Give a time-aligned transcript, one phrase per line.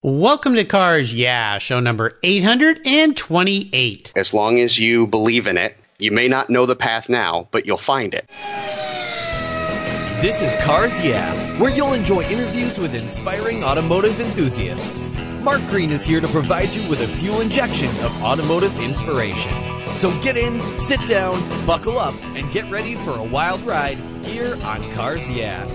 [0.00, 4.12] Welcome to Cars Yeah, show number 828.
[4.14, 7.66] As long as you believe in it, you may not know the path now, but
[7.66, 8.30] you'll find it.
[10.22, 15.08] This is Cars Yeah, where you'll enjoy interviews with inspiring automotive enthusiasts.
[15.42, 19.52] Mark Green is here to provide you with a fuel injection of automotive inspiration.
[19.96, 24.56] So get in, sit down, buckle up, and get ready for a wild ride here
[24.62, 25.66] on Cars Yeah.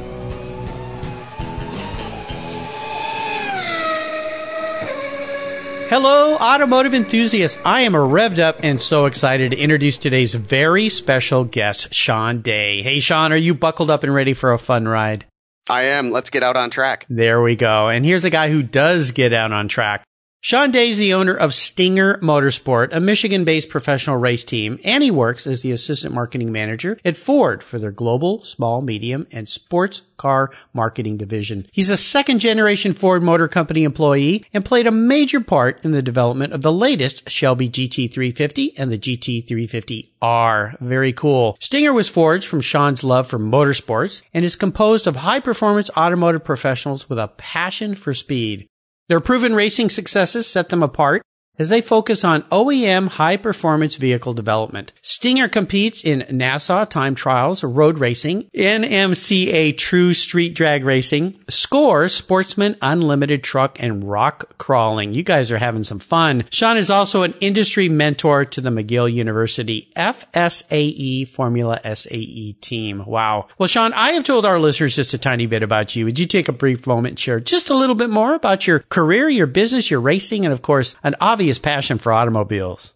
[5.90, 7.60] Hello, automotive enthusiasts.
[7.64, 12.82] I am revved up and so excited to introduce today's very special guest, Sean Day.
[12.82, 15.26] Hey, Sean, are you buckled up and ready for a fun ride?
[15.70, 16.12] I am.
[16.12, 17.05] Let's get out on track.
[17.10, 17.90] There we go.
[17.90, 20.04] And here's a guy who does get out on track.
[20.46, 25.02] Sean Day is the owner of Stinger Motorsport, a Michigan based professional race team, and
[25.02, 29.48] he works as the assistant marketing manager at Ford for their global, small, medium, and
[29.48, 31.66] sports car marketing division.
[31.72, 36.02] He's a second generation Ford Motor Company employee and played a major part in the
[36.02, 40.78] development of the latest Shelby GT350 and the GT350R.
[40.82, 41.55] Very cool.
[41.62, 46.44] Stinger was forged from Sean's love for motorsports and is composed of high performance automotive
[46.44, 48.68] professionals with a passion for speed.
[49.09, 51.21] Their proven racing successes set them apart
[51.59, 54.91] as they focus on OEM high performance vehicle development.
[55.01, 62.76] Stinger competes in NASA time trials, road racing, NMCA true street drag racing, SCORE sportsman
[62.82, 65.13] unlimited truck and rock crawling.
[65.13, 66.45] You guys are having some fun.
[66.50, 73.06] Sean is also an industry mentor to the McGill University FSAE Formula SAE team.
[73.06, 73.47] Wow.
[73.57, 76.06] Well, Sean, I have told our listeners just a tiny bit about you.
[76.06, 78.79] Would you take a brief moment and share just a little bit more about your
[78.79, 82.94] career, your business, your racing, and of course, an obvious passion for automobiles.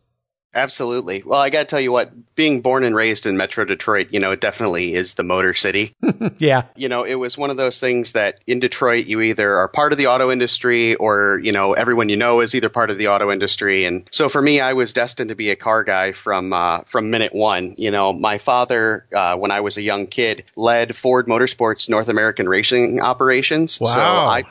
[0.57, 1.21] Absolutely.
[1.23, 4.19] Well, I got to tell you what, being born and raised in Metro Detroit, you
[4.19, 5.95] know, it definitely is the motor city.
[6.39, 6.63] yeah.
[6.75, 9.91] You know, it was one of those things that in Detroit, you either are part
[9.91, 13.09] of the auto industry or, you know, everyone you know is either part of the
[13.09, 13.85] auto industry.
[13.85, 17.11] And so for me, I was destined to be a car guy from, uh, from
[17.11, 17.75] minute one.
[17.77, 22.07] You know, my father, uh, when I was a young kid, led Ford Motorsports North
[22.07, 23.79] American racing operations.
[23.79, 23.93] Wow.
[23.93, 24.43] So I,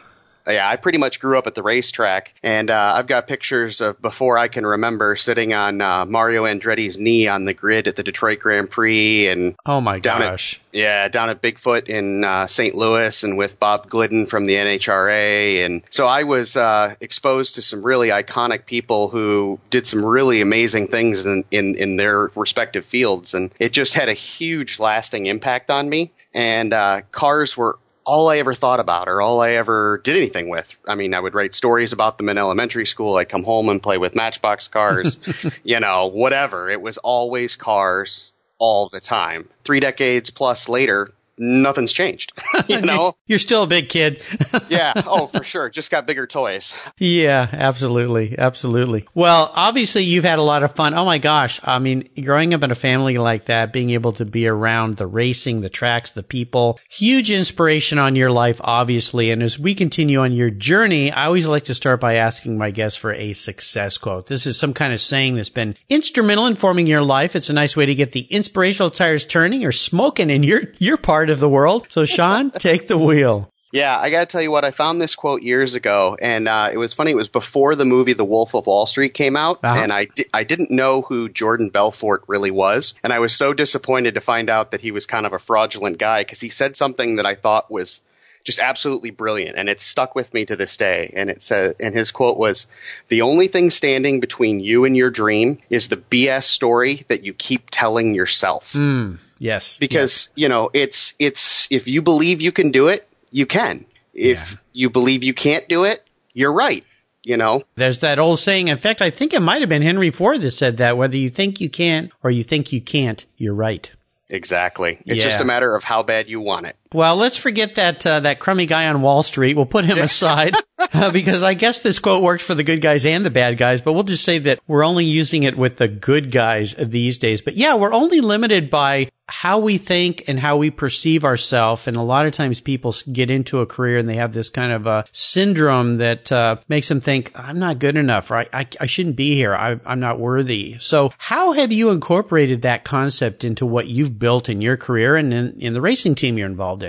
[0.46, 4.00] yeah, I pretty much grew up at the racetrack, and uh, I've got pictures of
[4.00, 8.02] before I can remember sitting on uh, Mario Andretti's knee on the grid at the
[8.02, 12.46] Detroit Grand Prix, and oh my down gosh, at, yeah, down at Bigfoot in uh,
[12.46, 12.74] St.
[12.74, 17.62] Louis, and with Bob Glidden from the NHRA, and so I was uh, exposed to
[17.62, 22.86] some really iconic people who did some really amazing things in, in in their respective
[22.86, 26.12] fields, and it just had a huge lasting impact on me.
[26.34, 30.48] And uh, cars were all I ever thought about or all I ever did anything
[30.48, 30.72] with.
[30.86, 33.16] I mean, I would write stories about them in elementary school.
[33.16, 35.18] I'd come home and play with Matchbox cars,
[35.64, 36.70] you know, whatever.
[36.70, 39.48] It was always cars all the time.
[39.64, 42.32] Three decades plus later, nothing's changed.
[42.68, 44.22] you know, you're still a big kid.
[44.68, 44.92] yeah.
[45.06, 45.68] Oh, for sure.
[45.68, 46.74] Just got bigger toys.
[46.98, 48.38] Yeah, absolutely.
[48.38, 49.06] Absolutely.
[49.14, 50.94] Well, obviously you've had a lot of fun.
[50.94, 51.60] Oh my gosh.
[51.64, 55.06] I mean, growing up in a family like that, being able to be around the
[55.06, 59.30] racing, the tracks, the people, huge inspiration on your life, obviously.
[59.30, 62.70] And as we continue on your journey, I always like to start by asking my
[62.70, 64.26] guests for a success quote.
[64.26, 67.36] This is some kind of saying that's been instrumental in forming your life.
[67.36, 70.96] It's a nice way to get the inspirational tires turning or smoking in your, your
[70.96, 71.86] part of the world.
[71.90, 73.50] So Sean, take the wheel.
[73.72, 76.70] Yeah, I got to tell you what, I found this quote years ago, and uh,
[76.72, 77.10] it was funny.
[77.10, 79.82] It was before the movie The Wolf of Wall Street came out, uh-huh.
[79.82, 82.94] and I, di- I didn't know who Jordan Belfort really was.
[83.02, 85.98] And I was so disappointed to find out that he was kind of a fraudulent
[85.98, 88.00] guy because he said something that I thought was
[88.46, 91.12] just absolutely brilliant, and it stuck with me to this day.
[91.14, 92.66] And it said, and his quote was,
[93.08, 97.34] "The only thing standing between you and your dream is the BS story that you
[97.34, 100.32] keep telling yourself." Mm, yes, because yes.
[100.36, 103.84] you know it's it's if you believe you can do it, you can.
[104.14, 104.56] If Yeah.
[104.72, 106.02] you believe you can't do it,
[106.32, 106.84] you're right.
[107.22, 108.68] You know, There's that old saying.
[108.68, 111.28] In fact, I think it might have been Henry Ford that said that whether you
[111.28, 113.90] think you can or you think you can't, you're right.
[114.30, 114.98] exactly.
[115.06, 116.76] It's just a matter of how bad you want it.
[116.92, 119.56] Well, let's forget that uh, that crummy guy on Wall Street.
[119.56, 123.06] We'll put him aside uh, because I guess this quote works for the good guys
[123.06, 123.80] and the bad guys.
[123.80, 127.40] But we'll just say that we're only using it with the good guys these days.
[127.40, 131.88] But yeah, we're only limited by how we think and how we perceive ourselves.
[131.88, 134.72] And a lot of times people get into a career and they have this kind
[134.72, 138.66] of a syndrome that uh, makes them think, I'm not good enough, or I, I,
[138.80, 139.54] I shouldn't be here.
[139.54, 140.76] I, I'm not worthy.
[140.78, 145.34] So how have you incorporated that concept into what you've built in your career and
[145.34, 146.85] in, in the racing team you're involved in?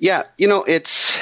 [0.00, 1.16] Yeah, you know, it's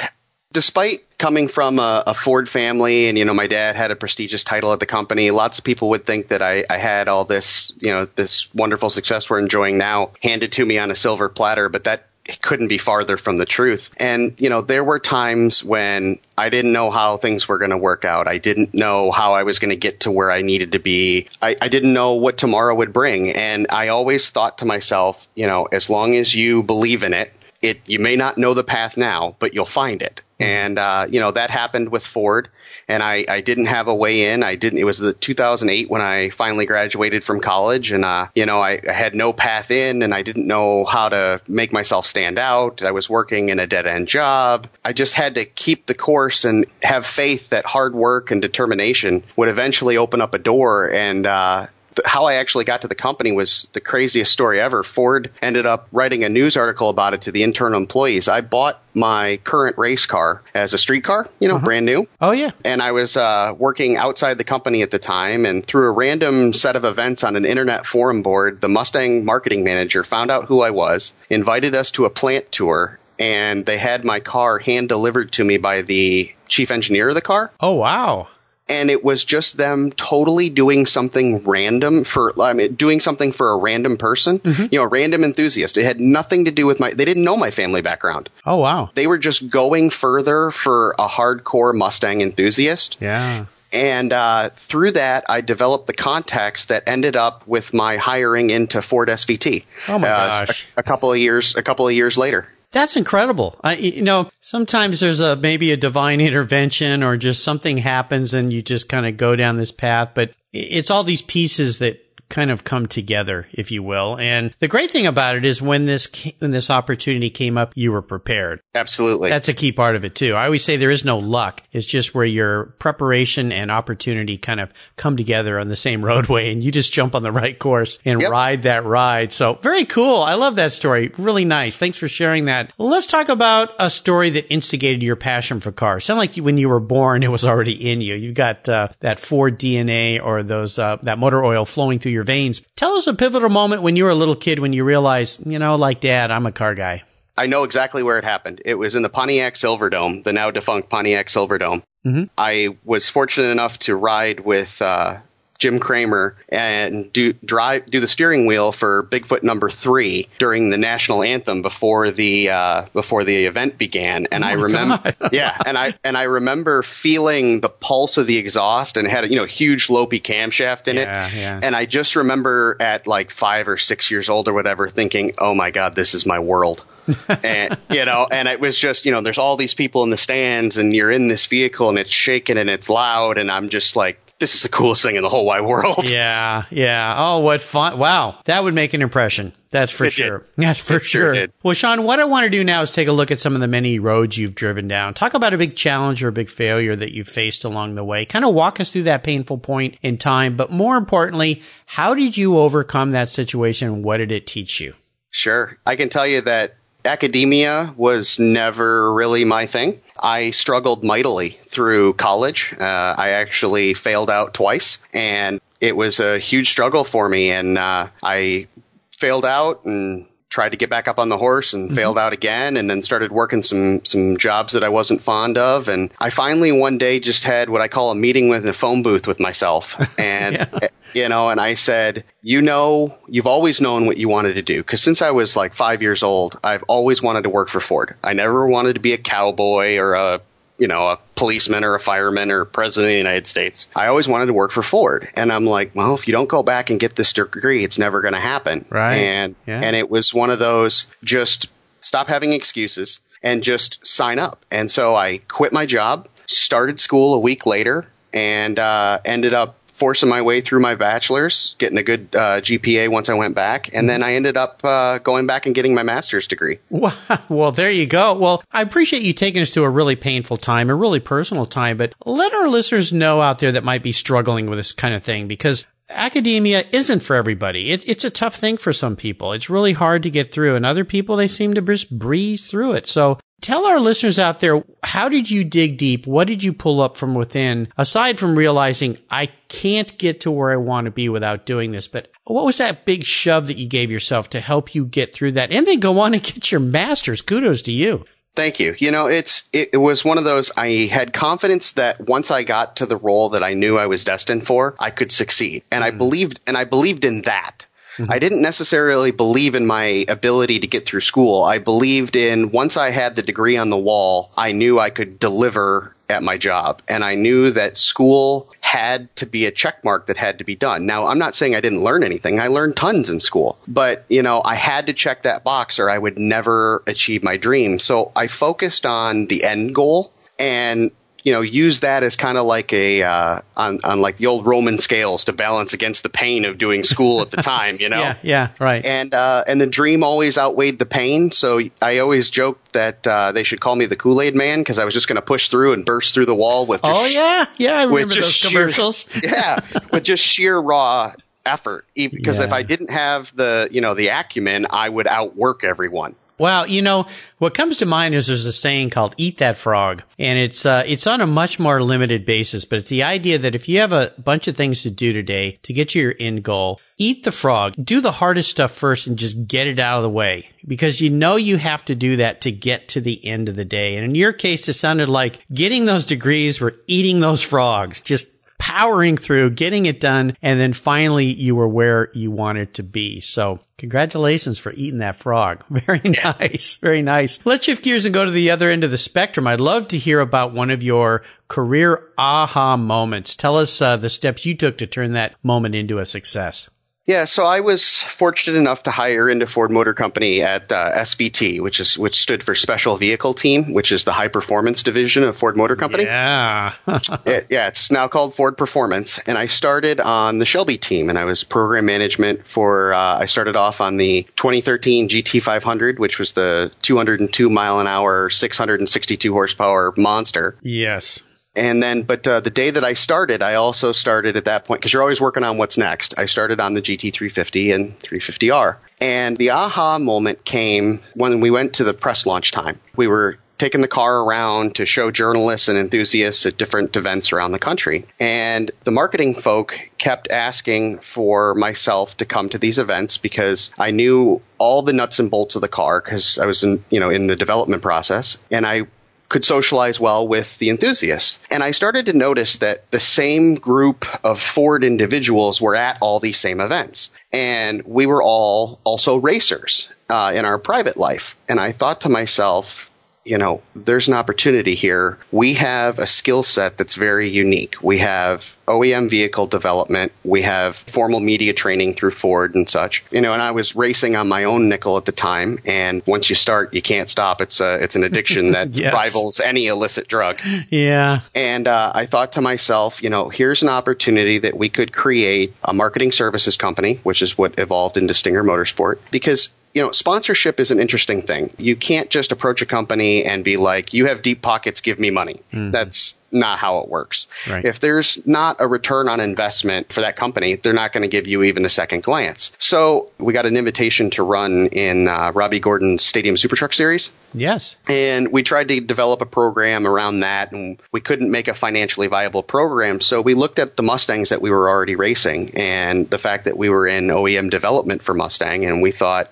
[0.53, 4.45] despite coming from a, a Ford family and, you know, my dad had a prestigious
[4.45, 7.73] title at the company, lots of people would think that I, I had all this,
[7.79, 11.67] you know, this wonderful success we're enjoying now handed to me on a silver platter,
[11.67, 12.07] but that
[12.41, 13.89] couldn't be farther from the truth.
[13.97, 17.77] And, you know, there were times when I didn't know how things were going to
[17.77, 18.27] work out.
[18.27, 21.27] I didn't know how I was going to get to where I needed to be.
[21.41, 23.31] I, I didn't know what tomorrow would bring.
[23.31, 27.33] And I always thought to myself, you know, as long as you believe in it,
[27.61, 30.21] it, you may not know the path now, but you'll find it.
[30.39, 32.49] And, uh, you know, that happened with Ford
[32.89, 34.43] and I, I didn't have a way in.
[34.43, 34.79] I didn't.
[34.79, 38.81] It was the 2008 when I finally graduated from college, and uh, you know, I,
[38.85, 42.81] I had no path in, and I didn't know how to make myself stand out.
[42.81, 44.67] I was working in a dead end job.
[44.83, 49.23] I just had to keep the course and have faith that hard work and determination
[49.35, 50.91] would eventually open up a door.
[50.91, 51.67] And uh,
[52.05, 54.83] how I actually got to the company was the craziest story ever.
[54.83, 58.27] Ford ended up writing a news article about it to the internal employees.
[58.27, 61.65] I bought my current race car as a street car, you know, uh-huh.
[61.65, 62.07] brand new.
[62.19, 62.51] Oh yeah.
[62.65, 66.53] And I was uh, working outside the company at the time, and through a random
[66.53, 70.61] set of events on an internet forum board, the Mustang marketing manager found out who
[70.61, 75.31] I was, invited us to a plant tour, and they had my car hand delivered
[75.33, 77.51] to me by the chief engineer of the car.
[77.59, 78.27] Oh wow
[78.69, 83.51] and it was just them totally doing something random for I mean, doing something for
[83.51, 84.67] a random person, mm-hmm.
[84.71, 85.77] you know, a random enthusiast.
[85.77, 86.93] It had nothing to do with my.
[86.93, 88.29] They didn't know my family background.
[88.45, 88.91] Oh wow!
[88.93, 92.97] They were just going further for a hardcore Mustang enthusiast.
[93.01, 93.45] Yeah.
[93.71, 98.81] And uh, through that, I developed the contacts that ended up with my hiring into
[98.81, 99.65] Ford SVT.
[99.87, 100.67] Oh my uh, gosh!
[100.75, 102.47] A, a couple of years, a couple of years later.
[102.71, 103.59] That's incredible.
[103.63, 108.53] I, you know, sometimes there's a maybe a divine intervention or just something happens and
[108.53, 112.51] you just kind of go down this path, but it's all these pieces that kind
[112.51, 114.17] of come together, if you will.
[114.17, 116.07] And the great thing about it is when this
[116.39, 118.61] when this opportunity came up, you were prepared.
[118.75, 119.29] Absolutely.
[119.29, 120.35] That's a key part of it too.
[120.35, 121.63] I always say there is no luck.
[121.71, 126.51] It's just where your preparation and opportunity kind of come together on the same roadway
[126.51, 128.31] and you just jump on the right course and yep.
[128.31, 129.33] ride that ride.
[129.33, 130.21] So very cool.
[130.21, 131.11] I love that story.
[131.17, 131.77] Really nice.
[131.77, 132.71] Thanks for sharing that.
[132.77, 136.05] Let's talk about a story that instigated your passion for cars.
[136.05, 138.15] Sound like when you were born, it was already in you.
[138.15, 142.18] You got uh, that Ford DNA or those uh, that motor oil flowing through your
[142.19, 142.61] your veins.
[142.75, 145.57] Tell us a pivotal moment when you were a little kid when you realized, you
[145.57, 147.03] know, like dad, I'm a car guy.
[147.37, 148.61] I know exactly where it happened.
[148.65, 151.83] It was in the Pontiac Silverdome, the now defunct Pontiac Silverdome.
[152.05, 152.23] Mm-hmm.
[152.37, 155.19] I was fortunate enough to ride with uh,
[155.59, 160.77] Jim Kramer and do drive do the steering wheel for Bigfoot number three during the
[160.77, 164.27] national anthem before the uh, before the event began.
[164.31, 168.37] And oh I remember, yeah, and I and I remember feeling the pulse of the
[168.37, 171.33] exhaust and had a you know huge lopey camshaft in yeah, it.
[171.33, 171.59] Yeah.
[171.61, 175.53] And I just remember at like five or six years old or whatever, thinking, "Oh
[175.53, 176.85] my God, this is my world."
[177.43, 180.17] and you know, and it was just you know, there's all these people in the
[180.17, 183.97] stands, and you're in this vehicle, and it's shaking and it's loud, and I'm just
[183.97, 186.09] like, this is the coolest thing in the whole wide world.
[186.09, 187.13] Yeah, yeah.
[187.17, 187.99] Oh, what fun.
[187.99, 188.39] Wow.
[188.45, 189.53] That would make an impression.
[189.69, 190.39] That's for it sure.
[190.39, 190.47] Did.
[190.57, 191.35] That's for it sure.
[191.35, 193.53] sure well, Sean, what I want to do now is take a look at some
[193.53, 195.13] of the many roads you've driven down.
[195.13, 198.25] Talk about a big challenge or a big failure that you've faced along the way.
[198.25, 200.55] Kind of walk us through that painful point in time.
[200.55, 204.01] But more importantly, how did you overcome that situation?
[204.01, 204.95] What did it teach you?
[205.29, 205.77] Sure.
[205.85, 206.75] I can tell you that
[207.05, 210.01] academia was never really my thing.
[210.19, 212.73] I struggled mightily through college.
[212.79, 217.51] Uh, I actually failed out twice, and it was a huge struggle for me.
[217.51, 218.67] And uh, I
[219.11, 221.95] failed out and tried to get back up on the horse and mm-hmm.
[221.95, 225.87] failed out again and then started working some some jobs that I wasn't fond of
[225.87, 229.03] and I finally one day just had what I call a meeting with a phone
[229.03, 230.87] booth with myself and yeah.
[231.13, 234.77] you know and I said you know you've always known what you wanted to do
[234.81, 238.15] because since I was like 5 years old I've always wanted to work for Ford
[238.23, 240.41] I never wanted to be a cowboy or a
[240.79, 243.87] you know, a policeman or a fireman or president of the United States.
[243.95, 245.29] I always wanted to work for Ford.
[245.35, 248.21] And I'm like, well, if you don't go back and get this degree, it's never
[248.21, 248.85] going to happen.
[248.89, 249.17] Right.
[249.17, 249.81] And, yeah.
[249.83, 251.67] and it was one of those just
[252.01, 254.65] stop having excuses and just sign up.
[254.71, 259.78] And so I quit my job, started school a week later, and uh, ended up
[259.99, 263.89] forcing my way through my bachelor's, getting a good uh, GPA once I went back,
[263.93, 266.79] and then I ended up uh, going back and getting my master's degree.
[267.49, 268.35] Well, there you go.
[268.35, 271.97] Well, I appreciate you taking us to a really painful time, a really personal time,
[271.97, 275.23] but let our listeners know out there that might be struggling with this kind of
[275.23, 277.91] thing because academia isn't for everybody.
[277.91, 279.53] It, it's a tough thing for some people.
[279.53, 282.93] It's really hard to get through, and other people they seem to just breeze through
[282.93, 283.07] it.
[283.07, 286.25] So Tell our listeners out there, how did you dig deep?
[286.25, 290.71] What did you pull up from within, aside from realizing I can't get to where
[290.71, 292.07] I want to be without doing this?
[292.07, 295.53] But what was that big shove that you gave yourself to help you get through
[295.53, 297.41] that and then go on and get your master's?
[297.41, 298.25] Kudos to you.
[298.55, 298.95] Thank you.
[298.97, 300.71] You know, it's it, it, was one of those.
[300.75, 304.25] I had confidence that once I got to the role that I knew I was
[304.25, 306.07] destined for, I could succeed, and mm.
[306.07, 307.85] I believed and I believed in that.
[308.19, 308.31] Mm-hmm.
[308.31, 311.63] I didn't necessarily believe in my ability to get through school.
[311.63, 315.39] I believed in once I had the degree on the wall, I knew I could
[315.39, 317.01] deliver at my job.
[317.07, 320.75] And I knew that school had to be a check mark that had to be
[320.75, 321.05] done.
[321.05, 322.59] Now, I'm not saying I didn't learn anything.
[322.59, 326.09] I learned tons in school, but you know, I had to check that box or
[326.09, 327.99] I would never achieve my dream.
[327.99, 331.11] So I focused on the end goal and
[331.43, 334.65] you know, use that as kind of like a uh, on on like the old
[334.65, 337.97] Roman scales to balance against the pain of doing school at the time.
[337.99, 339.03] You know, yeah, yeah, right.
[339.03, 341.51] And uh, and the dream always outweighed the pain.
[341.51, 344.99] So I always joked that uh, they should call me the Kool Aid Man because
[344.99, 347.01] I was just going to push through and burst through the wall with.
[347.03, 349.27] oh yeah, yeah, I remember those commercials.
[349.49, 349.79] Yeah,
[350.11, 351.33] with just sheer raw
[351.65, 352.05] effort.
[352.15, 352.65] Because yeah.
[352.65, 356.35] if I didn't have the you know the acumen, I would outwork everyone.
[356.59, 357.25] Well, you know,
[357.57, 361.03] what comes to mind is there's a saying called "eat that frog," and it's uh,
[361.07, 364.11] it's on a much more limited basis, but it's the idea that if you have
[364.11, 367.53] a bunch of things to do today to get to your end goal, eat the
[367.53, 371.21] frog, do the hardest stuff first, and just get it out of the way because
[371.21, 374.17] you know you have to do that to get to the end of the day.
[374.17, 378.49] And in your case, it sounded like getting those degrees were eating those frogs, just
[378.89, 383.39] powering through, getting it done, and then finally you were where you wanted to be.
[383.39, 385.83] So congratulations for eating that frog.
[385.89, 386.97] Very nice.
[386.97, 387.63] Very nice.
[387.65, 389.67] Let's shift gears and go to the other end of the spectrum.
[389.67, 393.55] I'd love to hear about one of your career aha moments.
[393.55, 396.89] Tell us uh, the steps you took to turn that moment into a success.
[397.29, 401.79] Yeah, so I was fortunate enough to hire into Ford Motor Company at uh, SVT,
[401.79, 405.55] which is which stood for Special Vehicle Team, which is the high performance division of
[405.55, 406.23] Ford Motor Company.
[406.23, 406.95] Yeah,
[407.45, 409.37] it, yeah, it's now called Ford Performance.
[409.45, 413.13] And I started on the Shelby team, and I was program management for.
[413.13, 418.49] Uh, I started off on the 2013 GT500, which was the 202 mile an hour,
[418.49, 420.77] 662 horsepower monster.
[420.81, 421.43] Yes.
[421.79, 424.99] And then, but uh, the day that I started, I also started at that point
[424.99, 426.33] because you're always working on what's next.
[426.37, 428.97] I started on the GT350 and 350R.
[429.21, 432.99] And the aha moment came when we went to the press launch time.
[433.15, 437.71] We were taking the car around to show journalists and enthusiasts at different events around
[437.71, 438.27] the country.
[438.41, 444.11] And the marketing folk kept asking for myself to come to these events because I
[444.11, 447.29] knew all the nuts and bolts of the car because I was in, you know,
[447.29, 448.57] in the development process.
[448.69, 449.07] And I
[449.49, 451.59] could socialize well with the enthusiasts.
[451.71, 456.39] And I started to notice that the same group of Ford individuals were at all
[456.39, 457.31] these same events.
[457.51, 461.57] And we were all also racers uh, in our private life.
[461.67, 463.08] And I thought to myself,
[463.45, 465.37] you know, there's an opportunity here.
[465.51, 467.95] We have a skill set that's very unique.
[468.01, 470.33] We have OEM vehicle development.
[470.43, 473.23] We have formal media training through Ford and such.
[473.31, 475.79] You know, and I was racing on my own nickel at the time.
[475.85, 477.61] And once you start, you can't stop.
[477.61, 479.13] It's a, it's an addiction that yes.
[479.13, 480.59] rivals any illicit drug.
[480.89, 481.41] Yeah.
[481.55, 485.73] And uh, I thought to myself, you know, here's an opportunity that we could create
[485.83, 490.79] a marketing services company, which is what evolved into Stinger Motorsport, because you know, sponsorship
[490.79, 491.71] is an interesting thing.
[491.77, 495.29] You can't just approach a company and be like, you have deep pockets, give me
[495.31, 495.61] money.
[495.73, 495.91] Mm-hmm.
[495.91, 497.47] That's not how it works.
[497.69, 497.85] Right.
[497.85, 501.47] If there's not a return on investment for that company, they're not going to give
[501.47, 502.71] you even a second glance.
[502.79, 507.31] So we got an invitation to run in uh, Robby Gordon's Stadium Super Truck Series.
[507.53, 507.97] Yes.
[508.07, 512.27] And we tried to develop a program around that, and we couldn't make a financially
[512.27, 513.21] viable program.
[513.21, 516.77] So we looked at the Mustangs that we were already racing and the fact that
[516.77, 519.51] we were in OEM development for Mustang, and we thought,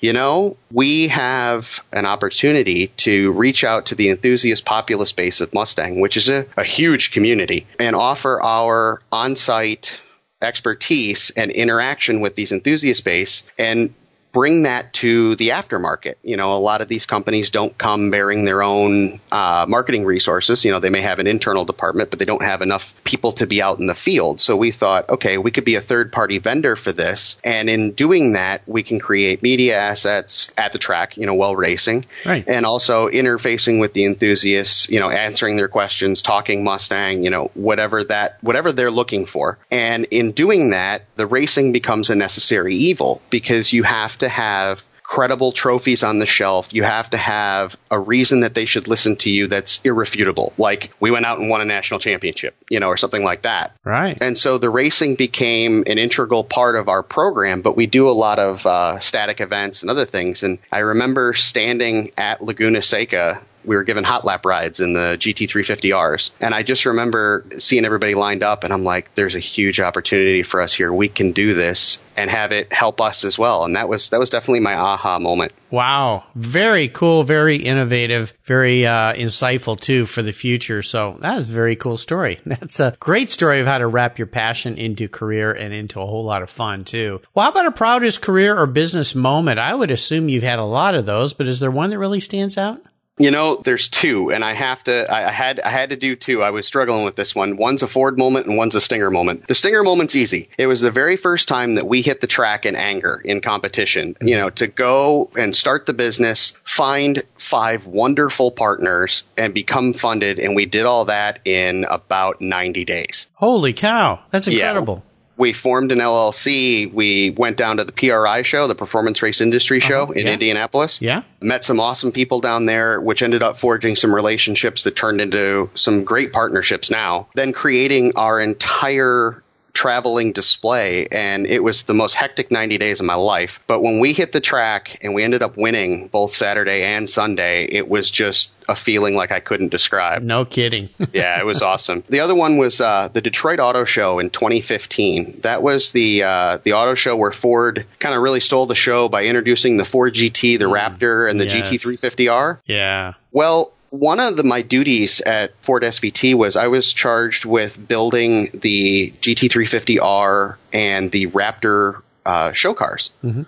[0.00, 5.52] you know, we have an opportunity to reach out to the enthusiast populace base of
[5.52, 10.00] Mustang, which is a, a huge community, and offer our on site
[10.40, 13.42] expertise and interaction with these enthusiast base.
[13.58, 13.92] And
[14.32, 16.14] bring that to the aftermarket.
[16.22, 20.64] You know, a lot of these companies don't come bearing their own uh, marketing resources.
[20.64, 23.46] You know, they may have an internal department, but they don't have enough people to
[23.46, 24.40] be out in the field.
[24.40, 27.36] So we thought, okay, we could be a third party vendor for this.
[27.42, 31.56] And in doing that, we can create media assets at the track, you know, while
[31.56, 32.04] racing.
[32.24, 32.44] Right.
[32.46, 37.50] And also interfacing with the enthusiasts, you know, answering their questions, talking Mustang, you know,
[37.54, 39.58] whatever that, whatever they're looking for.
[39.70, 44.84] And in doing that, the racing becomes a necessary evil because you have to have
[45.08, 46.74] credible trophies on the shelf.
[46.74, 50.52] You have to have a reason that they should listen to you that's irrefutable.
[50.58, 53.74] Like we went out and won a national championship, you know, or something like that.
[53.84, 54.20] Right.
[54.20, 58.12] And so the racing became an integral part of our program, but we do a
[58.12, 60.42] lot of uh, static events and other things.
[60.42, 65.16] And I remember standing at Laguna Seca we were given hot lap rides in the
[65.18, 66.30] GT350Rs.
[66.40, 70.42] And I just remember seeing everybody lined up and I'm like, there's a huge opportunity
[70.42, 70.92] for us here.
[70.92, 73.64] We can do this and have it help us as well.
[73.64, 75.52] And that was, that was definitely my aha moment.
[75.70, 76.24] Wow.
[76.34, 77.24] Very cool.
[77.24, 78.32] Very innovative.
[78.42, 80.82] Very uh, insightful too for the future.
[80.82, 82.40] So that is a very cool story.
[82.46, 86.06] That's a great story of how to wrap your passion into career and into a
[86.06, 87.20] whole lot of fun too.
[87.34, 89.58] Well, how about a proudest career or business moment?
[89.58, 92.20] I would assume you've had a lot of those, but is there one that really
[92.20, 92.82] stands out?
[93.18, 95.12] You know, there's two, and I have to.
[95.12, 96.42] I, had I had to do two.
[96.42, 97.56] I was struggling with this one.
[97.56, 99.46] One's a Ford moment, and one's a Stinger moment.
[99.48, 100.48] The Stinger moment's easy.
[100.56, 104.16] It was the very first time that we hit the track in anger in competition.
[104.20, 110.38] You know, to go and start the business, find five wonderful partners, and become funded,
[110.38, 113.28] and we did all that in about 90 days.
[113.34, 115.02] Holy cow, that's incredible.
[115.38, 116.92] We formed an LLC.
[116.92, 120.12] We went down to the PRI show, the Performance Race Industry Show uh-huh.
[120.12, 120.32] in yeah.
[120.32, 121.00] Indianapolis.
[121.00, 121.22] Yeah.
[121.40, 125.70] Met some awesome people down there, which ended up forging some relationships that turned into
[125.74, 127.28] some great partnerships now.
[127.34, 129.42] Then creating our entire
[129.78, 133.60] traveling display and it was the most hectic 90 days of my life.
[133.68, 137.64] But when we hit the track and we ended up winning both Saturday and Sunday,
[137.64, 140.24] it was just a feeling like I couldn't describe.
[140.24, 140.88] No kidding.
[141.12, 142.02] yeah, it was awesome.
[142.08, 145.42] The other one was uh, the Detroit Auto Show in 2015.
[145.42, 149.08] That was the uh, the auto show where Ford kind of really stole the show
[149.08, 150.76] by introducing the Ford GT, the mm.
[150.76, 151.68] Raptor, and the yes.
[151.68, 152.58] GT350R.
[152.66, 153.14] Yeah.
[153.30, 158.50] Well, one of the, my duties at Ford SVT was I was charged with building
[158.52, 163.12] the GT350R and the Raptor uh, show cars.
[163.24, 163.42] Mm-hmm.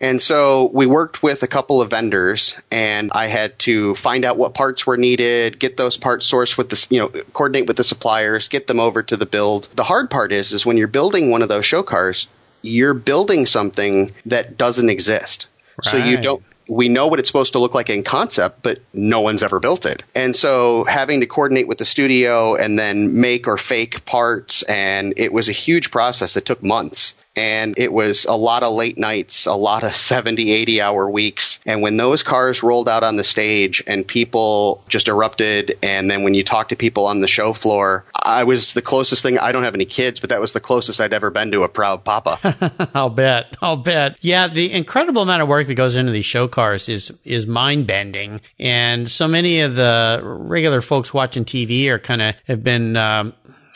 [0.00, 4.36] And so we worked with a couple of vendors and I had to find out
[4.36, 7.84] what parts were needed, get those parts sourced with the, you know, coordinate with the
[7.84, 9.68] suppliers, get them over to the build.
[9.76, 12.28] The hard part is, is when you're building one of those show cars,
[12.62, 15.46] you're building something that doesn't exist.
[15.76, 15.84] Right.
[15.84, 19.20] So you don't, we know what it's supposed to look like in concept, but no
[19.20, 20.04] one's ever built it.
[20.14, 25.14] And so having to coordinate with the studio and then make or fake parts, and
[25.16, 28.98] it was a huge process that took months and it was a lot of late
[28.98, 31.60] nights, a lot of 70, 80 hour weeks.
[31.66, 36.22] And when those cars rolled out on the stage and people just erupted, and then
[36.22, 39.38] when you talk to people on the show floor, I was the closest thing.
[39.38, 41.68] I don't have any kids, but that was the closest I'd ever been to a
[41.68, 42.90] proud papa.
[42.94, 43.56] I'll bet.
[43.60, 44.18] I'll bet.
[44.20, 47.86] Yeah, the incredible amount of work that goes into these show cars is is mind
[47.86, 52.96] bending, and so many of the regular folks watching TV are kind of have been.
[52.96, 53.34] Um,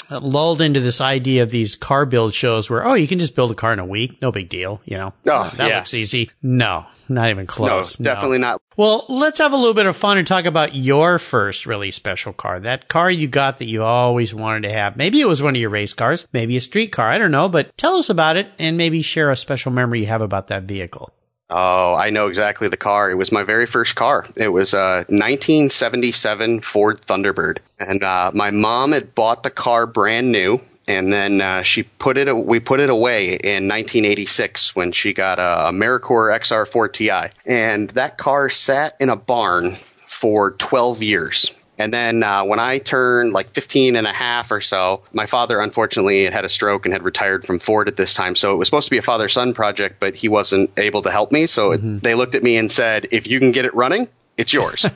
[0.09, 3.35] Uh, lulled into this idea of these car build shows where, oh, you can just
[3.35, 4.21] build a car in a week.
[4.23, 4.81] No big deal.
[4.85, 5.77] You know, oh, that yeah.
[5.77, 6.31] looks easy.
[6.43, 7.99] No, not even close.
[7.99, 8.49] No, definitely no.
[8.53, 8.63] not.
[8.77, 12.33] Well, let's have a little bit of fun and talk about your first really special
[12.33, 12.61] car.
[12.61, 14.97] That car you got that you always wanted to have.
[14.97, 17.11] Maybe it was one of your race cars, maybe a street car.
[17.11, 20.07] I don't know, but tell us about it and maybe share a special memory you
[20.07, 21.13] have about that vehicle.
[21.49, 23.11] Oh, I know exactly the car.
[23.11, 24.27] It was my very first car.
[24.35, 30.33] It was a 1977 Ford Thunderbird, and uh, my mom had bought the car brand
[30.33, 32.37] new and then uh, she put it.
[32.37, 38.19] We put it away in 1986 when she got a Merkur XR4 Ti, and that
[38.19, 41.55] car sat in a barn for 12 years.
[41.79, 45.61] And then uh, when I turned like 15 and a half or so, my father
[45.61, 48.37] unfortunately had had a stroke and had retired from Ford at this time.
[48.37, 51.11] So it was supposed to be a father son project, but he wasn't able to
[51.11, 51.47] help me.
[51.47, 51.97] So mm-hmm.
[51.97, 54.87] it, they looked at me and said, if you can get it running, it's yours.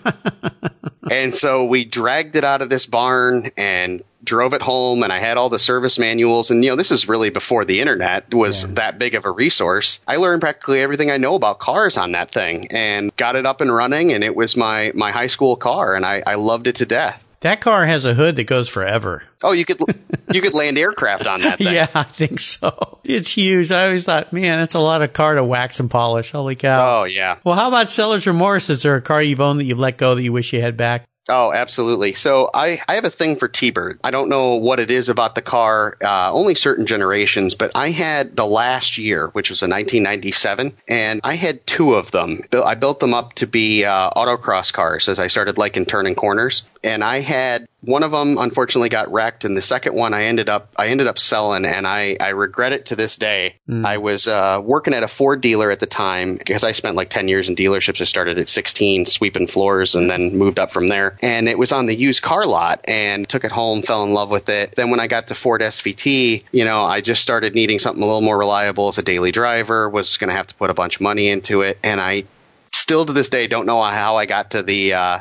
[1.10, 5.18] and so we dragged it out of this barn and drove it home and I
[5.18, 8.64] had all the service manuals and you know this is really before the internet was
[8.64, 8.74] yeah.
[8.74, 10.00] that big of a resource.
[10.06, 13.60] I learned practically everything I know about cars on that thing and got it up
[13.60, 16.76] and running and it was my my high school car and I, I loved it
[16.76, 17.26] to death.
[17.40, 19.22] That car has a hood that goes forever.
[19.42, 19.80] Oh, you could
[20.32, 21.74] you could land aircraft on that thing.
[21.74, 22.98] yeah, I think so.
[23.02, 23.72] It's huge.
[23.72, 26.32] I always thought, man, that's a lot of car to wax and polish.
[26.32, 27.00] Holy cow.
[27.00, 27.38] Oh yeah.
[27.42, 28.68] Well, how about seller's remorse?
[28.68, 30.76] Is there a car you've owned that you've let go that you wish you had
[30.76, 31.06] back?
[31.28, 32.14] Oh, absolutely.
[32.14, 34.00] So I, I have a thing for T-Bird.
[34.02, 37.90] I don't know what it is about the car, uh, only certain generations, but I
[37.90, 42.42] had the last year, which was a 1997, and I had two of them.
[42.52, 46.64] I built them up to be uh, autocross cars as I started liking turning corners
[46.82, 50.48] and I had one of them unfortunately got wrecked, and the second one I ended
[50.48, 53.56] up I ended up selling, and I I regret it to this day.
[53.68, 53.86] Mm.
[53.86, 57.10] I was uh, working at a Ford dealer at the time because I spent like
[57.10, 58.00] ten years in dealerships.
[58.00, 61.18] I started at sixteen sweeping floors, and then moved up from there.
[61.22, 64.30] And it was on the used car lot, and took it home, fell in love
[64.30, 64.74] with it.
[64.76, 68.06] Then when I got to Ford SVT, you know, I just started needing something a
[68.06, 69.88] little more reliable as a daily driver.
[69.88, 72.24] Was going to have to put a bunch of money into it, and I
[72.72, 75.20] still to this day don't know how I got to the uh,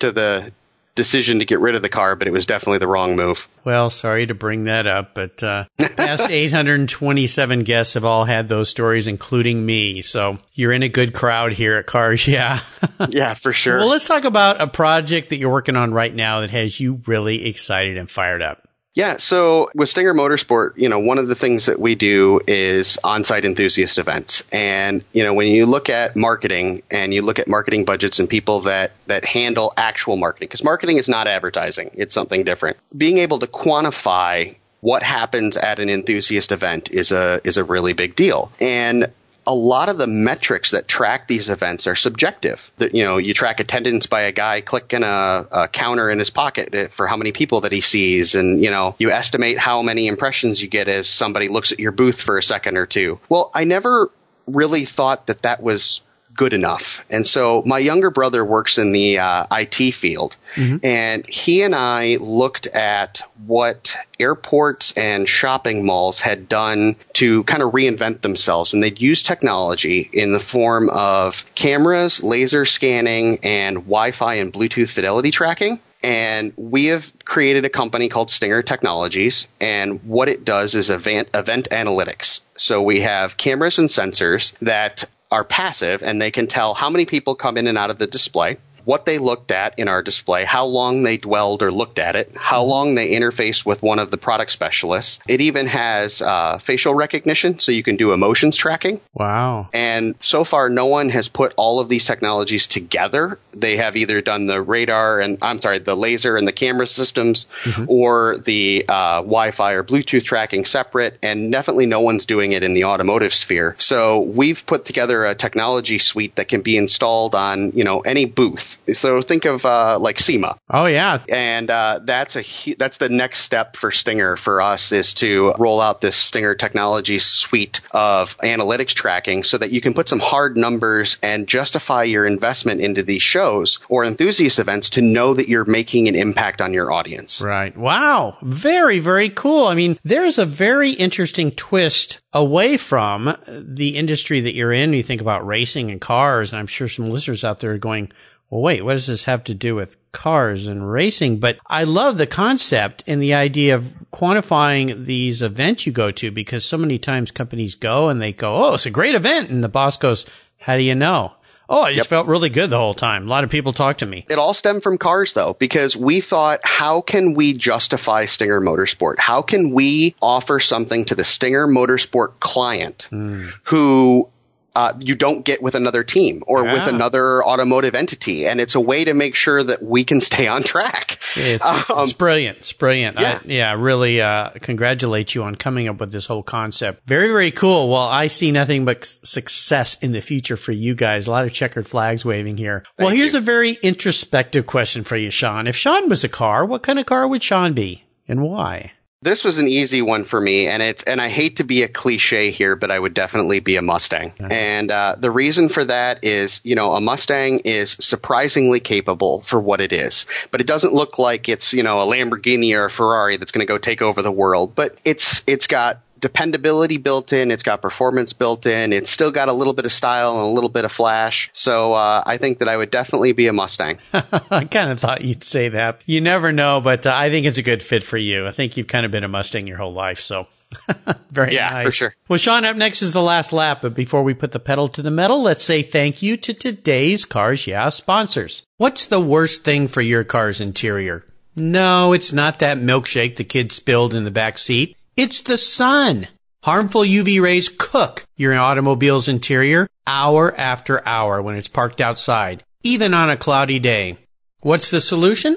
[0.00, 0.52] to the
[0.96, 3.46] decision to get rid of the car, but it was definitely the wrong move.
[3.64, 8.68] Well, sorry to bring that up, but uh, past 827 guests have all had those
[8.68, 10.02] stories, including me.
[10.02, 12.60] So you're in a good crowd here at Cars, yeah.
[13.08, 13.78] yeah, for sure.
[13.78, 17.02] Well, let's talk about a project that you're working on right now that has you
[17.06, 18.66] really excited and fired up.
[18.96, 22.98] Yeah, so with Stinger Motorsport, you know, one of the things that we do is
[23.04, 24.42] on-site enthusiast events.
[24.50, 28.28] And, you know, when you look at marketing and you look at marketing budgets and
[28.28, 32.78] people that that handle actual marketing because marketing is not advertising, it's something different.
[32.96, 37.92] Being able to quantify what happens at an enthusiast event is a is a really
[37.92, 38.50] big deal.
[38.62, 39.12] And
[39.46, 42.70] a lot of the metrics that track these events are subjective.
[42.78, 46.30] That you know, you track attendance by a guy clicking a, a, counter in his
[46.30, 49.82] pocket eh, for how many people that he sees, and you know, you estimate how
[49.82, 53.20] many impressions you get as somebody looks at your booth for a second or two.
[53.28, 54.10] Well, I never
[54.46, 56.02] really thought that that was
[56.36, 57.04] good enough.
[57.10, 60.84] And so my younger brother works in the uh, IT field, mm-hmm.
[60.84, 67.62] and he and I looked at what airports and shopping malls had done to kind
[67.62, 68.74] of reinvent themselves.
[68.74, 74.52] And they'd use technology in the form of cameras, laser scanning, and Wi Fi and
[74.52, 75.80] Bluetooth fidelity tracking.
[76.02, 79.48] And we have created a company called Stinger Technologies.
[79.60, 82.42] And what it does is event, event analytics.
[82.54, 85.04] So we have cameras and sensors that
[85.36, 88.06] are passive and they can tell how many people come in and out of the
[88.06, 92.14] display what they looked at in our display, how long they dwelled or looked at
[92.14, 92.70] it, how mm-hmm.
[92.70, 95.18] long they interfaced with one of the product specialists.
[95.26, 99.00] It even has uh, facial recognition, so you can do emotions tracking.
[99.12, 99.68] Wow.
[99.74, 103.40] And so far, no one has put all of these technologies together.
[103.52, 107.46] They have either done the radar and, I'm sorry, the laser and the camera systems
[107.64, 107.86] mm-hmm.
[107.88, 112.62] or the uh, Wi Fi or Bluetooth tracking separate, and definitely no one's doing it
[112.62, 113.74] in the automotive sphere.
[113.80, 118.26] So we've put together a technology suite that can be installed on, you know, any
[118.26, 120.58] booth so think of uh, like SEMA.
[120.70, 122.44] Oh yeah, and uh, that's a
[122.78, 127.18] that's the next step for Stinger for us is to roll out this Stinger technology
[127.18, 132.26] suite of analytics tracking so that you can put some hard numbers and justify your
[132.26, 136.72] investment into these shows or enthusiast events to know that you're making an impact on
[136.72, 137.40] your audience.
[137.40, 137.76] Right.
[137.76, 138.38] Wow.
[138.42, 139.66] Very very cool.
[139.66, 144.92] I mean, there's a very interesting twist away from the industry that you're in.
[144.92, 148.12] You think about racing and cars, and I'm sure some listeners out there are going,
[148.50, 151.40] well, wait, what does this have to do with cars and racing?
[151.40, 156.30] But I love the concept and the idea of quantifying these events you go to
[156.30, 159.50] because so many times companies go and they go, Oh, it's a great event.
[159.50, 160.26] And the boss goes,
[160.58, 161.32] how do you know?
[161.68, 162.06] Oh, I just yep.
[162.06, 163.26] felt really good the whole time.
[163.26, 164.24] A lot of people talk to me.
[164.28, 169.18] It all stemmed from cars though, because we thought, how can we justify Stinger Motorsport?
[169.18, 173.50] How can we offer something to the Stinger Motorsport client mm.
[173.64, 174.28] who
[174.76, 176.74] uh, you don't get with another team or yeah.
[176.74, 178.46] with another automotive entity.
[178.46, 181.18] And it's a way to make sure that we can stay on track.
[181.34, 182.58] It's, um, it's brilliant.
[182.58, 183.18] It's brilliant.
[183.18, 183.40] Yeah.
[183.42, 187.08] I, yeah, really, uh, congratulate you on coming up with this whole concept.
[187.08, 187.88] Very, very cool.
[187.88, 191.26] Well, I see nothing but success in the future for you guys.
[191.26, 192.84] A lot of checkered flags waving here.
[192.96, 193.38] Thank well, here's you.
[193.38, 195.66] a very introspective question for you, Sean.
[195.66, 198.92] If Sean was a car, what kind of car would Sean be and why?
[199.22, 201.88] This was an easy one for me, and it's and I hate to be a
[201.88, 204.34] cliche here, but I would definitely be a Mustang.
[204.38, 209.58] And uh, the reason for that is, you know, a Mustang is surprisingly capable for
[209.58, 212.90] what it is, but it doesn't look like it's you know a Lamborghini or a
[212.90, 214.74] Ferrari that's going to go take over the world.
[214.74, 217.50] But it's it's got dependability built in.
[217.50, 218.92] It's got performance built in.
[218.92, 221.50] It's still got a little bit of style and a little bit of flash.
[221.52, 223.98] So uh, I think that I would definitely be a Mustang.
[224.12, 226.02] I kind of thought you'd say that.
[226.06, 228.46] You never know, but uh, I think it's a good fit for you.
[228.46, 230.46] I think you've kind of been a Mustang your whole life, so.
[231.30, 231.84] Very yeah, nice.
[231.84, 232.14] for sure.
[232.28, 235.02] Well, Sean, up next is the last lap, but before we put the pedal to
[235.02, 238.64] the metal, let's say thank you to today's Cars Yeah sponsors.
[238.76, 241.24] What's the worst thing for your car's interior?
[241.54, 244.96] No, it's not that milkshake the kid spilled in the back seat.
[245.16, 246.28] It's the sun.
[246.62, 253.14] Harmful UV rays cook your automobile's interior hour after hour when it's parked outside, even
[253.14, 254.18] on a cloudy day.
[254.60, 255.56] What's the solution?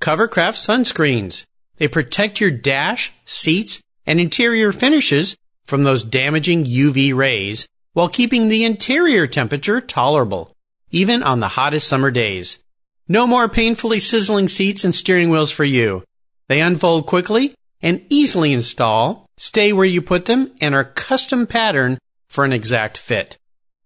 [0.00, 1.44] Covercraft sunscreens.
[1.78, 8.46] They protect your dash, seats, and interior finishes from those damaging UV rays while keeping
[8.46, 10.54] the interior temperature tolerable,
[10.92, 12.60] even on the hottest summer days.
[13.08, 16.04] No more painfully sizzling seats and steering wheels for you.
[16.46, 21.98] They unfold quickly and easily install, stay where you put them, and are custom patterned
[22.28, 23.38] for an exact fit.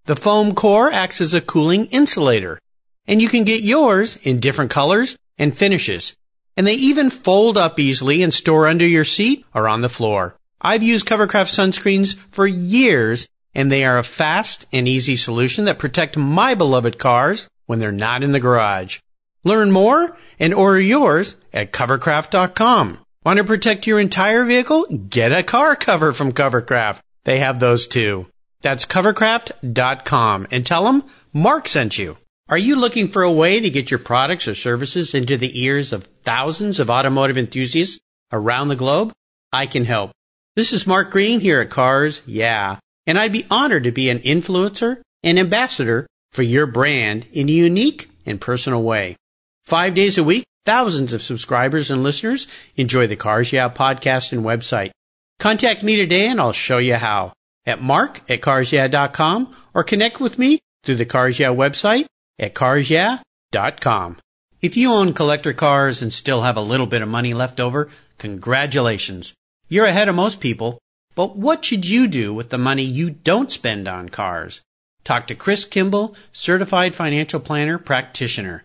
[0.06, 2.58] The foam core acts as a cooling insulator,
[3.06, 6.14] and you can get yours in different colors and finishes.
[6.56, 10.36] And they even fold up easily and store under your seat or on the floor.
[10.60, 15.78] I've used Covercraft sunscreens for years, and they are a fast and easy solution that
[15.78, 19.00] protect my beloved cars when they're not in the garage.
[19.42, 23.03] Learn more and order yours at covercraft.com.
[23.24, 24.84] Want to protect your entire vehicle?
[24.84, 27.00] Get a car cover from Covercraft.
[27.24, 28.26] They have those too.
[28.60, 32.18] That's covercraft.com and tell them Mark sent you.
[32.50, 35.94] Are you looking for a way to get your products or services into the ears
[35.94, 37.98] of thousands of automotive enthusiasts
[38.30, 39.12] around the globe?
[39.50, 40.10] I can help.
[40.54, 44.18] This is Mark Green here at Cars Yeah, and I'd be honored to be an
[44.18, 49.16] influencer and ambassador for your brand in a unique and personal way.
[49.64, 52.46] Five days a week, thousands of subscribers and listeners
[52.76, 54.90] enjoy the Cars Yeah podcast and website.
[55.38, 57.32] Contact me today and I'll show you how
[57.66, 62.06] at mark at carsyeah.com or connect with me through the Cars Yeah website
[62.38, 64.18] at carsyeah.com.
[64.60, 67.90] If you own collector cars and still have a little bit of money left over,
[68.18, 69.34] congratulations.
[69.68, 70.78] You're ahead of most people.
[71.14, 74.62] But what should you do with the money you don't spend on cars?
[75.04, 78.64] Talk to Chris Kimball, certified financial planner practitioner.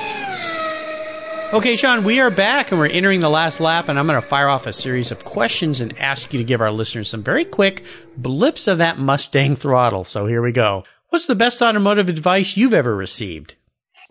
[1.53, 4.25] Okay, Sean, we are back and we're entering the last lap, and I'm going to
[4.25, 7.43] fire off a series of questions and ask you to give our listeners some very
[7.43, 7.83] quick
[8.15, 10.05] blips of that Mustang throttle.
[10.05, 10.85] So here we go.
[11.09, 13.55] What's the best automotive advice you've ever received?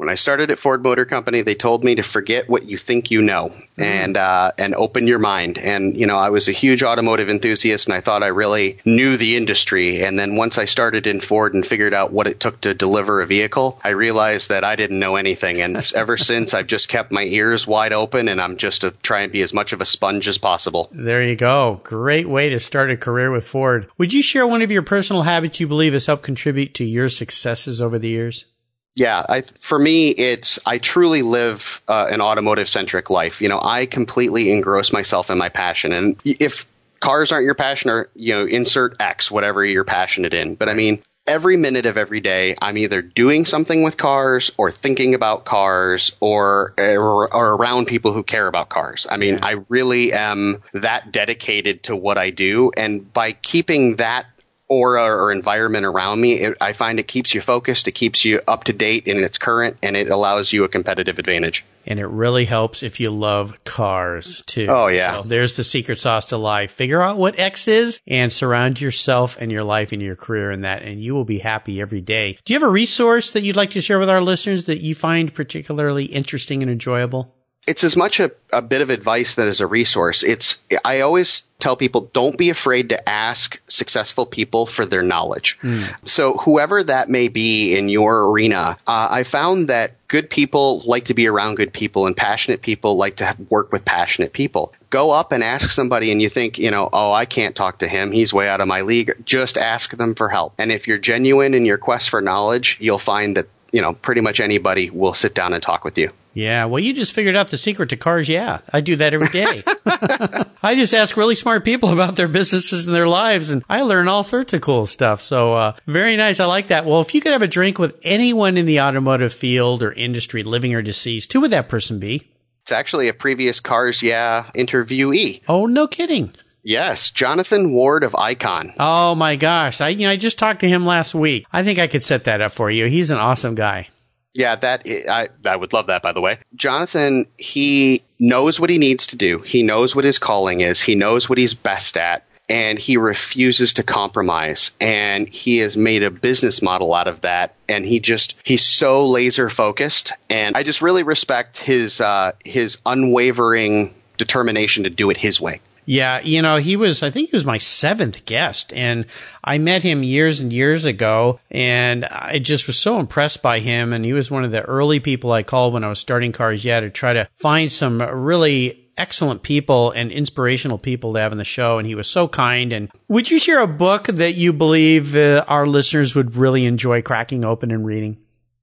[0.00, 3.10] When I started at Ford Motor Company, they told me to forget what you think
[3.10, 3.82] you know mm-hmm.
[3.82, 5.58] and uh, and open your mind.
[5.58, 9.18] And you know, I was a huge automotive enthusiast, and I thought I really knew
[9.18, 10.02] the industry.
[10.02, 13.20] And then once I started in Ford and figured out what it took to deliver
[13.20, 15.60] a vehicle, I realized that I didn't know anything.
[15.60, 19.20] And ever since, I've just kept my ears wide open, and I'm just to try
[19.20, 20.88] and be as much of a sponge as possible.
[20.92, 21.82] There you go.
[21.84, 23.90] Great way to start a career with Ford.
[23.98, 27.10] Would you share one of your personal habits you believe has helped contribute to your
[27.10, 28.46] successes over the years?
[28.96, 33.40] Yeah, I, for me, it's I truly live uh, an automotive centric life.
[33.40, 36.66] You know, I completely engross myself in my passion, and if
[36.98, 40.54] cars aren't your passion, or you know, insert X, whatever you're passionate in.
[40.56, 44.72] But I mean, every minute of every day, I'm either doing something with cars, or
[44.72, 49.06] thinking about cars, or or, or around people who care about cars.
[49.08, 49.46] I mean, yeah.
[49.46, 54.26] I really am that dedicated to what I do, and by keeping that
[54.70, 58.40] aura or environment around me, it, I find it keeps you focused, it keeps you
[58.46, 61.64] up to date in its current, and it allows you a competitive advantage.
[61.86, 64.68] And it really helps if you love cars too.
[64.70, 65.22] Oh yeah.
[65.22, 66.70] So there's the secret sauce to life.
[66.70, 70.60] Figure out what X is and surround yourself and your life and your career in
[70.60, 72.38] that and you will be happy every day.
[72.44, 74.94] Do you have a resource that you'd like to share with our listeners that you
[74.94, 77.34] find particularly interesting and enjoyable?
[77.66, 80.22] It's as much a, a bit of advice that is a resource.
[80.22, 85.58] It's I always tell people don't be afraid to ask successful people for their knowledge.
[85.62, 85.94] Mm.
[86.08, 91.04] So whoever that may be in your arena, uh, I found that good people like
[91.06, 94.72] to be around good people, and passionate people like to work with passionate people.
[94.88, 97.88] Go up and ask somebody, and you think, you know, oh, I can't talk to
[97.88, 99.14] him; he's way out of my league.
[99.24, 102.98] Just ask them for help, and if you're genuine in your quest for knowledge, you'll
[102.98, 106.10] find that you know pretty much anybody will sit down and talk with you.
[106.32, 108.28] Yeah, well, you just figured out the secret to cars.
[108.28, 109.64] Yeah, I do that every day.
[110.62, 114.06] I just ask really smart people about their businesses and their lives, and I learn
[114.06, 115.22] all sorts of cool stuff.
[115.22, 116.38] So, uh, very nice.
[116.38, 116.86] I like that.
[116.86, 120.44] Well, if you could have a drink with anyone in the automotive field or industry,
[120.44, 122.30] living or deceased, who would that person be?
[122.62, 125.42] It's actually a previous Cars Yeah interviewee.
[125.48, 126.32] Oh, no kidding.
[126.62, 128.74] Yes, Jonathan Ward of Icon.
[128.78, 131.46] Oh my gosh, I you know I just talked to him last week.
[131.52, 132.86] I think I could set that up for you.
[132.86, 133.88] He's an awesome guy.
[134.34, 136.02] Yeah, that I I would love that.
[136.02, 139.38] By the way, Jonathan, he knows what he needs to do.
[139.38, 140.80] He knows what his calling is.
[140.80, 144.72] He knows what he's best at, and he refuses to compromise.
[144.80, 147.54] And he has made a business model out of that.
[147.68, 150.12] And he just he's so laser focused.
[150.28, 155.60] And I just really respect his uh, his unwavering determination to do it his way.
[155.90, 159.06] Yeah, you know, he was, I think he was my seventh guest and
[159.42, 163.92] I met him years and years ago and I just was so impressed by him.
[163.92, 166.64] And he was one of the early people I called when I was starting Cars
[166.64, 171.38] Yeah to try to find some really excellent people and inspirational people to have in
[171.38, 171.78] the show.
[171.78, 172.72] And he was so kind.
[172.72, 177.02] And would you share a book that you believe uh, our listeners would really enjoy
[177.02, 178.18] cracking open and reading?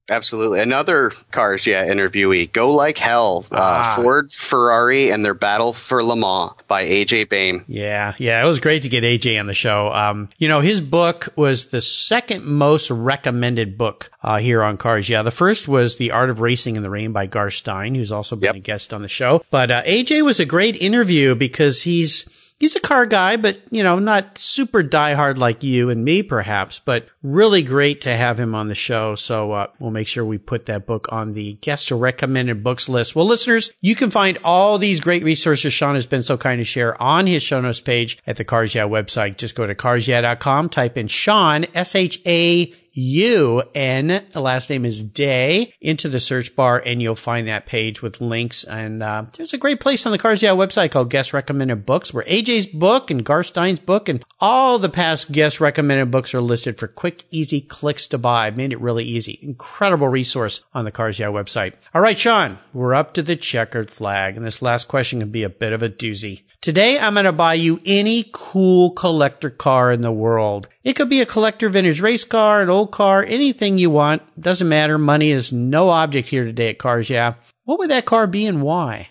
[0.10, 0.60] Absolutely.
[0.62, 3.94] Another Cars Yeah interviewee, Go Like Hell, uh, Ah.
[3.96, 7.64] Ford, Ferrari, and their battle for Le Mans by AJ Baime.
[7.68, 9.90] Yeah, yeah, it was great to get AJ on the show.
[9.92, 15.10] Um, you know, his book was the second most recommended book uh, here on Cars.
[15.10, 18.12] Yeah, the first was The Art of Racing in the Rain by Garth Stein, who's
[18.12, 18.56] also been Yep.
[18.56, 19.44] a guest on the show.
[19.52, 22.26] But uh, AJ was a great interview because he's
[22.60, 26.80] he's a car guy, but you know, not super diehard like you and me, perhaps.
[26.84, 29.16] But really great to have him on the show.
[29.16, 33.16] So uh, we'll make sure we put that book on the guest recommended books list.
[33.16, 36.66] Well, listeners, you can find all these great resources Sean has been so kind to
[36.66, 39.38] share on his show notes page at the Cars Yeah website.
[39.38, 44.26] Just go to carsyeah.com, type in Sean S H A U N.
[44.32, 48.22] The last name is Day into the search bar and you'll find that page with
[48.22, 48.64] links.
[48.64, 52.14] And, uh, there's a great place on the Cars Yeah website called guest recommended books
[52.14, 56.42] where AJ's book and Garth Stein's book and all the past guest recommended books are
[56.42, 58.50] listed for quick, easy clicks to buy.
[58.52, 59.38] Made it really easy.
[59.42, 61.76] Incredible resource on the Cars Yeah website.
[61.94, 65.44] All right, Sean, we're up to the checkered flag and this last question can be
[65.44, 66.42] a bit of a doozy.
[66.60, 70.68] Today, I'm going to buy you any cool collector car in the world.
[70.84, 74.22] It could be a collector vintage race car, an old car, anything you want.
[74.40, 74.98] Doesn't matter.
[74.98, 77.36] Money is no object here today at Cars Yeah.
[77.66, 79.10] What would that car be and why?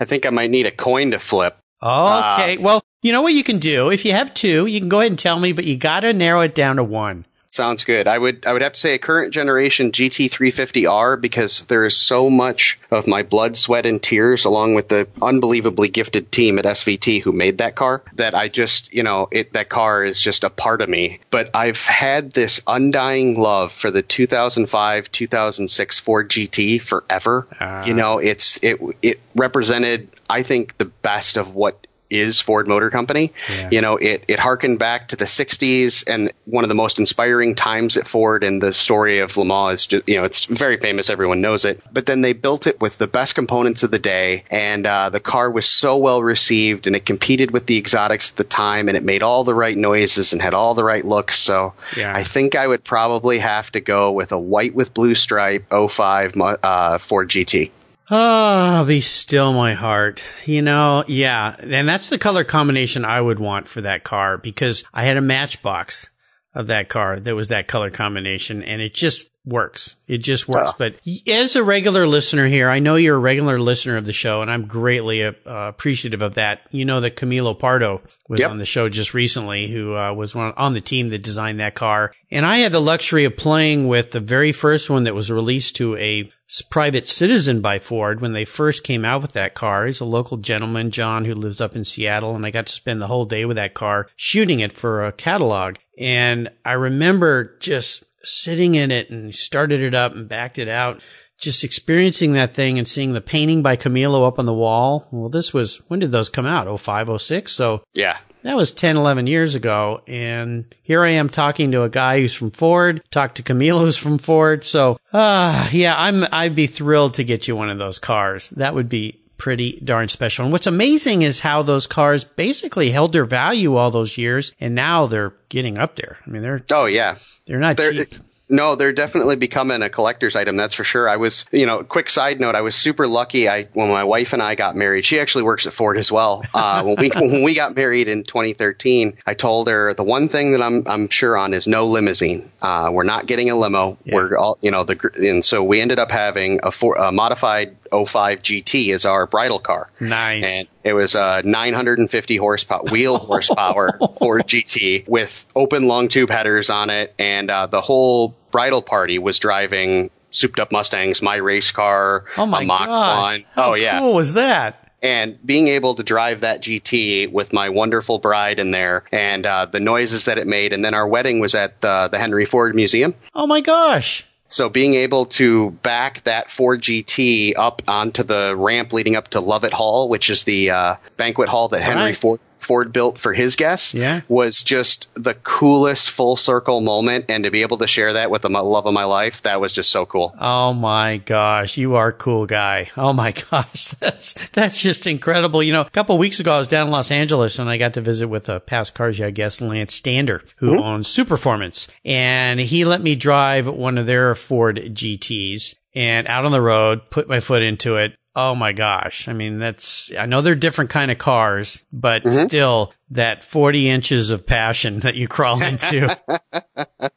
[0.00, 1.56] I think I might need a coin to flip.
[1.82, 2.56] Okay.
[2.56, 3.90] Uh, well, you know what you can do?
[3.90, 6.12] If you have two, you can go ahead and tell me, but you got to
[6.12, 7.26] narrow it down to one.
[7.54, 8.08] Sounds good.
[8.08, 12.28] I would I would have to say a current generation GT350R because there is so
[12.28, 17.22] much of my blood, sweat, and tears, along with the unbelievably gifted team at SVT
[17.22, 20.50] who made that car, that I just you know it that car is just a
[20.50, 21.20] part of me.
[21.30, 27.46] But I've had this undying love for the 2005 2006 Ford GT forever.
[27.60, 27.86] Ah.
[27.86, 32.90] you know, it's it it represented I think the best of what is Ford Motor
[32.90, 33.32] Company.
[33.50, 33.68] Yeah.
[33.72, 37.54] You know, it, it harkened back to the 60s and one of the most inspiring
[37.54, 40.76] times at Ford and the story of Le Mans is just, you know, it's very
[40.76, 41.10] famous.
[41.10, 41.82] Everyone knows it.
[41.92, 45.20] But then they built it with the best components of the day and uh, the
[45.20, 48.96] car was so well received and it competed with the exotics at the time and
[48.96, 51.38] it made all the right noises and had all the right looks.
[51.38, 52.12] So Yeah.
[52.14, 56.34] I think I would probably have to go with a white with blue stripe 05
[56.36, 57.70] uh, Ford GT.
[58.10, 60.22] Oh, be still my heart.
[60.44, 61.56] You know, yeah.
[61.58, 65.22] And that's the color combination I would want for that car because I had a
[65.22, 66.08] matchbox
[66.54, 69.96] of that car that was that color combination and it just works.
[70.06, 70.70] It just works.
[70.72, 70.76] Oh.
[70.78, 70.94] But
[71.28, 74.50] as a regular listener here, I know you're a regular listener of the show and
[74.50, 76.60] I'm greatly uh, appreciative of that.
[76.70, 78.50] You know that Camilo Pardo was Yep.
[78.50, 81.74] on the show just recently who uh, was one, on the team that designed that
[81.74, 82.12] car.
[82.30, 85.76] And I had the luxury of playing with the very first one that was released
[85.76, 86.30] to a
[86.70, 89.86] private citizen by Ford when they first came out with that car.
[89.86, 93.00] He's a local gentleman, John, who lives up in Seattle, and I got to spend
[93.00, 95.76] the whole day with that car shooting it for a catalog.
[95.98, 101.00] And I remember just sitting in it and started it up and backed it out.
[101.38, 105.08] Just experiencing that thing and seeing the painting by Camilo up on the wall.
[105.10, 106.80] Well, this was, when did those come out?
[106.80, 107.52] 05, 06?
[107.52, 108.18] So Yeah.
[108.44, 110.02] That was 10, 11 years ago.
[110.06, 113.96] And here I am talking to a guy who's from Ford, talked to Camilo who's
[113.96, 114.62] from Ford.
[114.64, 118.50] So, ah, yeah, I'm, I'd be thrilled to get you one of those cars.
[118.50, 120.44] That would be pretty darn special.
[120.44, 124.74] And what's amazing is how those cars basically held their value all those years and
[124.74, 126.18] now they're getting up there.
[126.24, 127.16] I mean, they're, Oh, yeah.
[127.46, 128.14] they're not They're- cheap.
[128.48, 130.56] No, they're definitely becoming a collector's item.
[130.56, 131.08] That's for sure.
[131.08, 132.54] I was, you know, quick side note.
[132.54, 133.48] I was super lucky.
[133.48, 135.06] I when my wife and I got married.
[135.06, 136.44] She actually works at Ford as well.
[136.52, 140.52] Uh, when we when we got married in 2013, I told her the one thing
[140.52, 142.50] that I'm I'm sure on is no limousine.
[142.60, 143.96] Uh, we're not getting a limo.
[144.04, 144.14] Yeah.
[144.14, 147.76] We're all, you know, the and so we ended up having a, for, a modified
[147.94, 149.90] 05 GT as our bridal car.
[150.00, 150.44] Nice.
[150.44, 156.70] And it was a 950 horsepower wheel horsepower Ford GT with open long tube headers
[156.70, 161.70] on it, and uh, the whole bridal party was driving souped up Mustangs, my race
[161.70, 163.32] car, oh my a Mach gosh.
[163.34, 163.44] 1.
[163.54, 164.80] How Oh yeah, cool was that?
[165.04, 169.66] and being able to drive that GT with my wonderful bride in there, and uh,
[169.66, 172.74] the noises that it made, and then our wedding was at the, the Henry Ford
[172.74, 173.14] Museum.
[173.34, 174.26] Oh my gosh.
[174.46, 179.40] So being able to back that Ford GT up onto the ramp leading up to
[179.40, 182.16] Lovett Hall, which is the uh, banquet hall that Henry Right.
[182.16, 184.22] Ford, Ford built for his guests, Yeah.
[184.28, 187.26] was just the coolest full circle moment.
[187.28, 189.72] And to be able to share that with the love of my life, that was
[189.72, 190.34] just so cool.
[190.40, 192.90] Oh my gosh, you are a cool guy.
[192.96, 195.62] Oh my gosh, that's that's just incredible.
[195.62, 197.76] You know, a couple of weeks ago I was down in Los Angeles and I
[197.76, 200.80] got to visit with a past Cars Yeah guest, Lance Stander, who hmm?
[200.80, 206.52] owns Superformance, and he let me drive one of their Ford GTs and out on
[206.52, 208.16] the road, put my foot into it.
[208.36, 209.28] Oh my gosh.
[209.28, 212.46] I mean, that's, I know they're different kind of cars, but mm-hmm.
[212.48, 216.18] still that 40 inches of passion that you crawl into.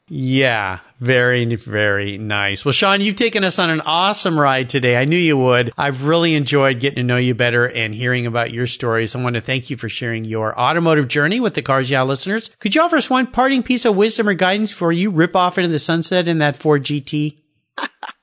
[0.08, 2.64] Yeah, Very, very nice.
[2.64, 4.96] Well, Shaun, you've taken us on an awesome ride today.
[4.96, 5.72] I knew you would.
[5.76, 9.14] I've really enjoyed getting to know you better and hearing about your stories.
[9.16, 12.48] I want to thank you for sharing your automotive journey with the Cars Yeah listeners.
[12.60, 15.58] Could you offer us one parting piece of wisdom or guidance before you rip off
[15.58, 17.42] into the sunset in that Ford GT?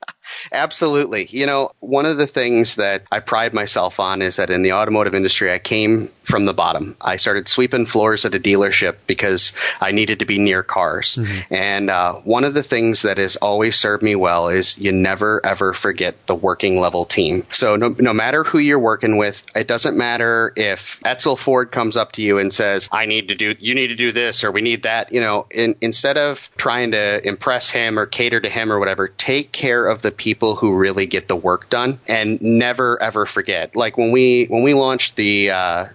[0.52, 1.26] Absolutely.
[1.30, 4.72] You know, one of the things that I pride myself on is that in the
[4.72, 6.96] automotive industry, I came from the bottom.
[7.00, 11.16] I started sweeping floors at a dealership because I needed to be near cars.
[11.16, 11.54] Mm-hmm.
[11.54, 15.40] And uh, one of the things that has always served me well is you never
[15.44, 17.46] ever forget the working level team.
[17.50, 21.96] So no, no matter who you're working with, it doesn't matter if Edsel Ford comes
[21.96, 24.50] up to you and says, I need to do, you need to do this or
[24.50, 25.12] we need that.
[25.12, 29.08] You know, in, instead of trying to impress him or cater to him or whatever,
[29.08, 33.74] take care of the people who really get the work done and never ever forget.
[33.74, 35.86] Like when we, when we launched the, uh,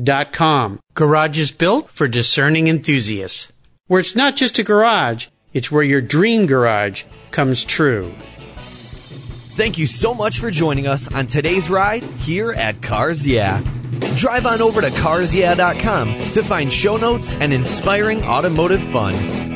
[0.00, 0.80] metrongarage.com.
[0.94, 3.52] Garage is built for discerning enthusiasts.
[3.86, 8.12] Where it's not just a garage, it's where your dream garage comes true.
[9.56, 13.62] Thank you so much for joining us on today's ride here at Cars Yeah.
[14.16, 19.55] Drive on over to carsyeah.com to find show notes and inspiring automotive fun.